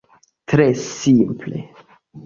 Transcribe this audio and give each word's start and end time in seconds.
Tre 0.53 0.67
simple. 0.87 1.63